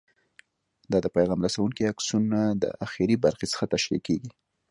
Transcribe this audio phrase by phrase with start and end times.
[0.91, 2.23] دا د پیغام رسونکي آکسون
[2.63, 4.31] د اخري برخې څخه ترشح کېږي.